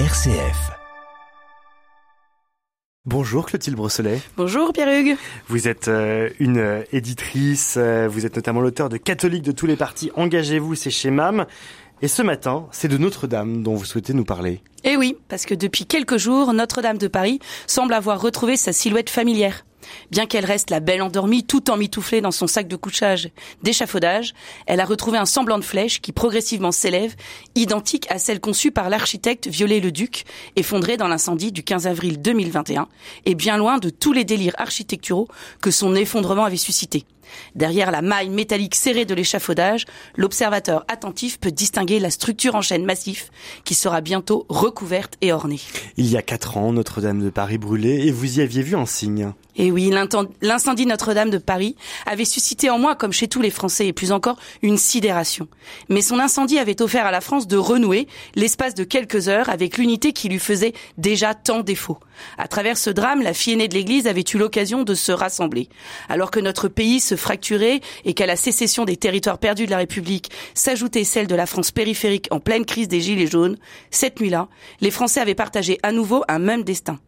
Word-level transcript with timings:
RCF. 0.00 0.72
Bonjour 3.04 3.46
Clotilde 3.46 3.76
Brosselet. 3.76 4.20
Bonjour 4.36 4.72
Pierre-Hugues. 4.72 5.16
Vous 5.46 5.68
êtes 5.68 5.86
euh, 5.86 6.30
une 6.40 6.58
euh, 6.58 6.82
éditrice, 6.90 7.76
euh, 7.76 8.08
vous 8.10 8.26
êtes 8.26 8.34
notamment 8.34 8.60
l'auteur 8.60 8.88
de 8.88 8.96
Catholiques 8.96 9.44
de 9.44 9.52
tous 9.52 9.66
les 9.66 9.76
partis, 9.76 10.10
Engagez-vous, 10.16 10.74
c'est 10.74 10.90
chez 10.90 11.12
MAM. 11.12 11.46
Et 12.02 12.08
ce 12.08 12.22
matin, 12.22 12.66
c'est 12.72 12.88
de 12.88 12.98
Notre-Dame 12.98 13.62
dont 13.62 13.76
vous 13.76 13.84
souhaitez 13.84 14.14
nous 14.14 14.24
parler. 14.24 14.62
Eh 14.82 14.96
oui, 14.96 15.16
parce 15.28 15.46
que 15.46 15.54
depuis 15.54 15.86
quelques 15.86 16.16
jours, 16.16 16.52
Notre-Dame 16.52 16.98
de 16.98 17.06
Paris 17.06 17.38
semble 17.68 17.94
avoir 17.94 18.20
retrouvé 18.20 18.56
sa 18.56 18.72
silhouette 18.72 19.10
familière. 19.10 19.64
Bien 20.10 20.26
qu'elle 20.26 20.44
reste 20.44 20.70
la 20.70 20.80
belle 20.80 21.02
endormie 21.02 21.44
tout 21.44 21.70
en 21.70 21.76
mitouflée 21.76 22.20
dans 22.20 22.30
son 22.30 22.46
sac 22.46 22.68
de 22.68 22.76
couchage 22.76 23.30
d'échafaudage, 23.62 24.34
elle 24.66 24.80
a 24.80 24.84
retrouvé 24.84 25.18
un 25.18 25.26
semblant 25.26 25.58
de 25.58 25.64
flèche 25.64 26.00
qui 26.00 26.12
progressivement 26.12 26.72
s'élève, 26.72 27.14
identique 27.54 28.06
à 28.10 28.18
celle 28.18 28.40
conçue 28.40 28.70
par 28.70 28.90
l'architecte 28.90 29.46
Viollet-le-Duc, 29.46 30.24
effondrée 30.56 30.96
dans 30.96 31.08
l'incendie 31.08 31.52
du 31.52 31.62
15 31.62 31.86
avril 31.86 32.20
2021, 32.20 32.88
et 33.26 33.34
bien 33.34 33.56
loin 33.56 33.78
de 33.78 33.90
tous 33.90 34.12
les 34.12 34.24
délires 34.24 34.54
architecturaux 34.58 35.28
que 35.60 35.70
son 35.70 35.94
effondrement 35.94 36.44
avait 36.44 36.56
suscité. 36.56 37.04
Derrière 37.54 37.90
la 37.90 38.02
maille 38.02 38.30
métallique 38.30 38.74
serrée 38.74 39.04
de 39.04 39.14
l'échafaudage, 39.14 39.86
l'observateur 40.16 40.84
attentif 40.88 41.38
peut 41.38 41.50
distinguer 41.50 41.98
la 41.98 42.10
structure 42.10 42.54
en 42.54 42.62
chaîne 42.62 42.84
massif 42.84 43.30
qui 43.64 43.74
sera 43.74 44.00
bientôt 44.00 44.46
recouverte 44.48 45.14
et 45.20 45.32
ornée. 45.32 45.60
Il 45.96 46.06
y 46.06 46.16
a 46.16 46.22
quatre 46.22 46.56
ans, 46.56 46.72
Notre-Dame 46.72 47.22
de 47.22 47.30
Paris 47.30 47.58
brûlait 47.58 48.06
et 48.06 48.10
vous 48.10 48.38
y 48.38 48.42
aviez 48.42 48.62
vu 48.62 48.76
un 48.76 48.86
signe. 48.86 49.32
Et 49.56 49.70
oui, 49.70 49.92
l'incendie 50.42 50.86
Notre-Dame 50.86 51.30
de 51.30 51.38
Paris 51.38 51.76
avait 52.06 52.24
suscité 52.24 52.70
en 52.70 52.78
moi, 52.78 52.96
comme 52.96 53.12
chez 53.12 53.28
tous 53.28 53.40
les 53.40 53.50
Français 53.50 53.86
et 53.86 53.92
plus 53.92 54.10
encore, 54.10 54.36
une 54.62 54.78
sidération. 54.78 55.46
Mais 55.88 56.02
son 56.02 56.18
incendie 56.18 56.58
avait 56.58 56.82
offert 56.82 57.06
à 57.06 57.12
la 57.12 57.20
France 57.20 57.46
de 57.46 57.56
renouer, 57.56 58.08
l'espace 58.34 58.74
de 58.74 58.82
quelques 58.82 59.28
heures, 59.28 59.48
avec 59.48 59.78
l'unité 59.78 60.12
qui 60.12 60.28
lui 60.28 60.40
faisait 60.40 60.72
déjà 60.98 61.34
tant 61.34 61.60
défaut. 61.60 61.98
À 62.36 62.48
travers 62.48 62.76
ce 62.76 62.90
drame, 62.90 63.22
la 63.22 63.32
fille 63.32 63.52
aînée 63.52 63.68
de 63.68 63.74
l'Église 63.74 64.08
avait 64.08 64.24
eu 64.32 64.38
l'occasion 64.38 64.82
de 64.82 64.94
se 64.94 65.12
rassembler. 65.12 65.68
Alors 66.08 66.32
que 66.32 66.40
notre 66.40 66.66
pays 66.66 67.00
se 67.00 67.13
fracturait 67.16 67.80
et 68.04 68.14
qu'à 68.14 68.26
la 68.26 68.36
sécession 68.36 68.84
des 68.84 68.96
territoires 68.96 69.38
perdus 69.38 69.66
de 69.66 69.70
la 69.70 69.78
République 69.78 70.30
s'ajoutait 70.54 71.04
celle 71.04 71.26
de 71.26 71.34
la 71.34 71.46
France 71.46 71.70
périphérique 71.70 72.28
en 72.30 72.40
pleine 72.40 72.64
crise 72.64 72.88
des 72.88 73.00
Gilets 73.00 73.26
jaunes, 73.26 73.56
cette 73.90 74.20
nuit-là, 74.20 74.48
les 74.80 74.90
Français 74.90 75.20
avaient 75.20 75.34
partagé 75.34 75.78
à 75.82 75.92
nouveau 75.92 76.24
un 76.28 76.38
même 76.38 76.64
destin. 76.64 76.98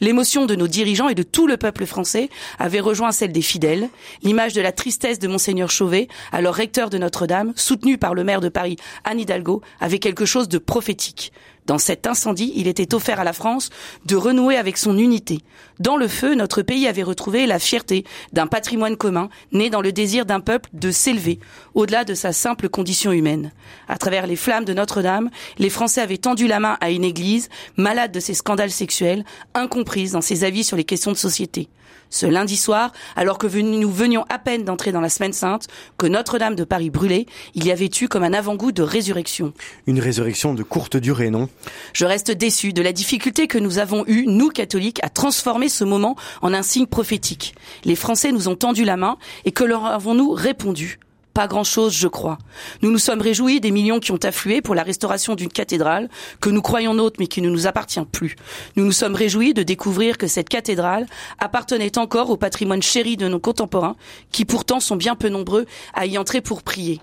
L'émotion 0.00 0.46
de 0.46 0.54
nos 0.54 0.68
dirigeants 0.68 1.08
et 1.08 1.14
de 1.14 1.22
tout 1.22 1.46
le 1.46 1.56
peuple 1.56 1.86
français 1.86 2.28
avait 2.58 2.80
rejoint 2.80 3.12
celle 3.12 3.32
des 3.32 3.42
fidèles. 3.42 3.88
L'image 4.22 4.52
de 4.52 4.60
la 4.60 4.72
tristesse 4.72 5.18
de 5.18 5.28
Monseigneur 5.28 5.70
Chauvet, 5.70 6.08
alors 6.30 6.54
recteur 6.54 6.90
de 6.90 6.98
Notre-Dame, 6.98 7.52
soutenu 7.56 7.98
par 7.98 8.14
le 8.14 8.24
maire 8.24 8.40
de 8.40 8.48
Paris, 8.48 8.76
Anne 9.04 9.20
Hidalgo, 9.20 9.62
avait 9.80 9.98
quelque 9.98 10.26
chose 10.26 10.48
de 10.48 10.58
prophétique. 10.58 11.32
Dans 11.66 11.78
cet 11.78 12.06
incendie, 12.06 12.52
il 12.56 12.66
était 12.66 12.94
offert 12.94 13.20
à 13.20 13.24
la 13.24 13.32
France 13.32 13.70
de 14.04 14.16
renouer 14.16 14.56
avec 14.56 14.76
son 14.76 14.98
unité. 14.98 15.40
Dans 15.78 15.96
le 15.96 16.08
feu, 16.08 16.34
notre 16.34 16.62
pays 16.62 16.88
avait 16.88 17.02
retrouvé 17.02 17.46
la 17.46 17.58
fierté 17.58 18.04
d'un 18.32 18.46
patrimoine 18.48 18.96
commun, 18.96 19.28
né 19.52 19.70
dans 19.70 19.80
le 19.80 19.92
désir 19.92 20.26
d'un 20.26 20.40
peuple 20.40 20.70
de 20.72 20.90
s'élever, 20.90 21.38
au-delà 21.74 22.04
de 22.04 22.14
sa 22.14 22.32
simple 22.32 22.68
condition 22.68 23.12
humaine. 23.12 23.52
À 23.88 23.96
travers 23.96 24.26
les 24.26 24.36
flammes 24.36 24.64
de 24.64 24.74
Notre-Dame, 24.74 25.30
les 25.58 25.70
Français 25.70 26.00
avaient 26.00 26.18
tendu 26.18 26.48
la 26.48 26.58
main 26.58 26.76
à 26.80 26.90
une 26.90 27.04
église, 27.04 27.48
malade 27.76 28.12
de 28.12 28.20
ses 28.20 28.34
scandales 28.34 28.70
sexuels, 28.70 29.24
incomprise 29.54 30.12
dans 30.12 30.20
ses 30.20 30.44
avis 30.44 30.64
sur 30.64 30.76
les 30.76 30.84
questions 30.84 31.12
de 31.12 31.16
société. 31.16 31.68
Ce 32.10 32.26
lundi 32.26 32.58
soir, 32.58 32.92
alors 33.16 33.38
que 33.38 33.46
nous 33.46 33.90
venions 33.90 34.26
à 34.28 34.38
peine 34.38 34.64
d'entrer 34.64 34.92
dans 34.92 35.00
la 35.00 35.08
semaine 35.08 35.32
sainte, 35.32 35.68
que 35.96 36.06
Notre-Dame 36.06 36.54
de 36.54 36.64
Paris 36.64 36.90
brûlait, 36.90 37.24
il 37.54 37.66
y 37.66 37.72
avait 37.72 37.88
eu 38.00 38.06
comme 38.06 38.22
un 38.22 38.34
avant-goût 38.34 38.70
de 38.70 38.82
résurrection. 38.82 39.54
Une 39.86 39.98
résurrection 39.98 40.52
de 40.52 40.62
courte 40.62 40.98
durée, 40.98 41.30
non? 41.30 41.48
Je 41.92 42.04
reste 42.04 42.30
déçu 42.30 42.72
de 42.72 42.82
la 42.82 42.92
difficulté 42.92 43.46
que 43.46 43.58
nous 43.58 43.78
avons 43.78 44.04
eue, 44.06 44.24
nous 44.26 44.48
catholiques, 44.48 45.02
à 45.02 45.08
transformer 45.08 45.68
ce 45.68 45.84
moment 45.84 46.16
en 46.40 46.54
un 46.54 46.62
signe 46.62 46.86
prophétique. 46.86 47.54
Les 47.84 47.96
Français 47.96 48.32
nous 48.32 48.48
ont 48.48 48.56
tendu 48.56 48.84
la 48.84 48.96
main 48.96 49.18
et 49.44 49.52
que 49.52 49.64
leur 49.64 49.86
avons-nous 49.86 50.30
répondu? 50.30 50.98
Pas 51.34 51.48
grand-chose, 51.48 51.94
je 51.94 52.08
crois. 52.08 52.36
Nous 52.82 52.90
nous 52.90 52.98
sommes 52.98 53.22
réjouis 53.22 53.60
des 53.60 53.70
millions 53.70 54.00
qui 54.00 54.12
ont 54.12 54.22
afflué 54.22 54.60
pour 54.60 54.74
la 54.74 54.82
restauration 54.82 55.34
d'une 55.34 55.48
cathédrale 55.48 56.10
que 56.40 56.50
nous 56.50 56.60
croyons 56.60 56.92
nôtre 56.92 57.16
mais 57.18 57.26
qui 57.26 57.40
ne 57.40 57.48
nous 57.48 57.66
appartient 57.66 58.04
plus. 58.04 58.36
Nous 58.76 58.84
nous 58.84 58.92
sommes 58.92 59.14
réjouis 59.14 59.54
de 59.54 59.62
découvrir 59.62 60.18
que 60.18 60.26
cette 60.26 60.50
cathédrale 60.50 61.06
appartenait 61.38 61.96
encore 61.96 62.28
au 62.28 62.36
patrimoine 62.36 62.82
chéri 62.82 63.16
de 63.16 63.28
nos 63.28 63.40
contemporains 63.40 63.96
qui 64.30 64.44
pourtant 64.44 64.78
sont 64.78 64.96
bien 64.96 65.14
peu 65.14 65.30
nombreux 65.30 65.64
à 65.94 66.04
y 66.04 66.18
entrer 66.18 66.42
pour 66.42 66.62
prier. 66.62 67.00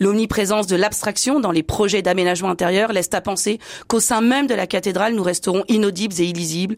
L'omniprésence 0.00 0.66
de 0.66 0.76
l'abstraction 0.76 1.40
dans 1.40 1.50
les 1.50 1.62
projets 1.62 2.02
d'aménagement 2.02 2.50
intérieur 2.50 2.92
laisse 2.92 3.10
à 3.12 3.20
penser 3.20 3.58
qu'au 3.86 4.00
sein 4.00 4.20
même 4.20 4.46
de 4.46 4.54
la 4.54 4.66
cathédrale, 4.66 5.14
nous 5.14 5.22
resterons 5.22 5.64
inaudibles 5.68 6.14
et 6.20 6.24
illisibles, 6.24 6.76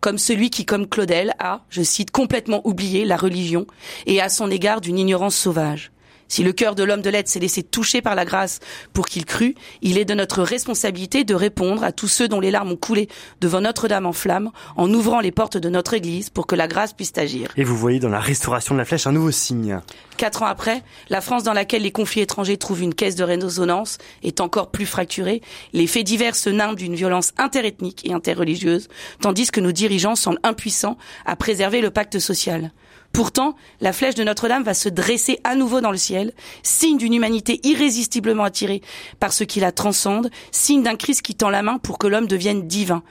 comme 0.00 0.18
celui 0.18 0.50
qui, 0.50 0.64
comme 0.64 0.88
Claudel, 0.88 1.34
a, 1.38 1.64
je 1.68 1.82
cite, 1.82 2.10
complètement 2.10 2.60
oublié 2.64 3.04
la 3.04 3.16
religion 3.16 3.66
et 4.06 4.20
à 4.20 4.28
son 4.28 4.50
égard 4.50 4.80
d'une 4.80 4.98
ignorance 4.98 5.36
sauvage. 5.36 5.92
Si 6.28 6.42
le 6.42 6.52
cœur 6.52 6.74
de 6.74 6.82
l'homme 6.82 7.02
de 7.02 7.10
lettres 7.10 7.30
s'est 7.30 7.40
laissé 7.40 7.62
toucher 7.62 8.02
par 8.02 8.14
la 8.14 8.24
grâce 8.24 8.60
pour 8.92 9.06
qu'il 9.06 9.24
crût, 9.24 9.54
il 9.82 9.98
est 9.98 10.04
de 10.04 10.14
notre 10.14 10.42
responsabilité 10.42 11.24
de 11.24 11.34
répondre 11.34 11.84
à 11.84 11.92
tous 11.92 12.08
ceux 12.08 12.28
dont 12.28 12.40
les 12.40 12.50
larmes 12.50 12.72
ont 12.72 12.76
coulé 12.76 13.08
devant 13.40 13.60
Notre-Dame 13.60 14.06
en 14.06 14.12
flammes, 14.12 14.50
en 14.76 14.92
ouvrant 14.92 15.20
les 15.20 15.32
portes 15.32 15.56
de 15.56 15.68
notre 15.68 15.94
Église 15.94 16.30
pour 16.30 16.46
que 16.46 16.56
la 16.56 16.68
grâce 16.68 16.92
puisse 16.92 17.12
agir. 17.16 17.50
Et 17.56 17.64
vous 17.64 17.76
voyez 17.76 18.00
dans 18.00 18.08
la 18.08 18.20
restauration 18.20 18.74
de 18.74 18.78
la 18.78 18.84
flèche 18.84 19.06
un 19.06 19.12
nouveau 19.12 19.30
signe. 19.30 19.80
Quatre 20.16 20.42
ans 20.42 20.46
après, 20.46 20.82
la 21.08 21.20
France 21.20 21.42
dans 21.42 21.52
laquelle 21.52 21.82
les 21.82 21.92
conflits 21.92 22.20
étrangers 22.20 22.56
trouvent 22.56 22.82
une 22.82 22.94
caisse 22.94 23.16
de 23.16 23.24
résonance 23.24 23.98
est 24.22 24.40
encore 24.40 24.70
plus 24.70 24.86
fracturée. 24.86 25.42
Les 25.72 25.86
faits 25.86 26.04
divers 26.04 26.36
se 26.36 26.50
nimbent 26.50 26.76
d'une 26.76 26.94
violence 26.94 27.32
interethnique 27.38 28.02
et 28.04 28.12
interreligieuse, 28.12 28.88
tandis 29.20 29.50
que 29.50 29.60
nos 29.60 29.72
dirigeants 29.72 30.16
semblent 30.16 30.38
impuissants 30.42 30.96
à 31.26 31.36
préserver 31.36 31.80
le 31.80 31.90
pacte 31.90 32.18
social. 32.18 32.72
Pourtant, 33.12 33.56
la 33.80 33.92
flèche 33.92 34.14
de 34.14 34.24
Notre-Dame 34.24 34.62
va 34.62 34.72
se 34.72 34.88
dresser 34.88 35.38
à 35.44 35.54
nouveau 35.54 35.82
dans 35.82 35.90
le 35.90 35.98
ciel, 35.98 36.32
signe 36.62 36.96
d'une 36.96 37.12
humanité 37.12 37.60
irrésistiblement 37.62 38.44
attirée 38.44 38.80
par 39.20 39.34
ce 39.34 39.44
qui 39.44 39.60
la 39.60 39.70
transcende, 39.70 40.30
signe 40.50 40.82
d'un 40.82 40.96
Christ 40.96 41.20
qui 41.20 41.34
tend 41.34 41.50
la 41.50 41.62
main 41.62 41.78
pour 41.78 41.98
que 41.98 42.06
l'homme 42.06 42.26
devienne 42.26 42.66
divin. 42.66 43.02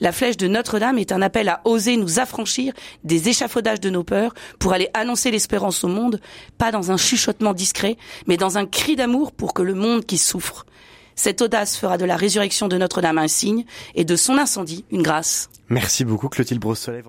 La 0.00 0.12
flèche 0.12 0.36
de 0.36 0.46
Notre-Dame 0.46 0.98
est 0.98 1.10
un 1.10 1.22
appel 1.22 1.48
à 1.48 1.60
oser 1.64 1.96
nous 1.96 2.20
affranchir 2.20 2.72
des 3.02 3.28
échafaudages 3.28 3.80
de 3.80 3.90
nos 3.90 4.04
peurs 4.04 4.32
pour 4.60 4.72
aller 4.72 4.90
annoncer 4.94 5.32
l'espérance 5.32 5.82
au 5.82 5.88
monde, 5.88 6.20
pas 6.56 6.70
dans 6.70 6.92
un 6.92 6.96
chuchotement 6.96 7.52
discret, 7.52 7.96
mais 8.28 8.36
dans 8.36 8.58
un 8.58 8.66
cri 8.66 8.94
d'amour 8.94 9.32
pour 9.32 9.54
que 9.54 9.62
le 9.62 9.74
monde 9.74 10.06
qui 10.06 10.18
souffre. 10.18 10.66
Cette 11.16 11.42
audace 11.42 11.76
fera 11.76 11.98
de 11.98 12.04
la 12.04 12.14
résurrection 12.14 12.68
de 12.68 12.78
Notre-Dame 12.78 13.18
un 13.18 13.26
signe 13.26 13.64
et 13.96 14.04
de 14.04 14.14
son 14.14 14.38
incendie 14.38 14.84
une 14.92 15.02
grâce. 15.02 15.50
Merci 15.68 16.04
beaucoup 16.04 16.28
Clotilde 16.28 16.60
Brossolet. 16.60 17.02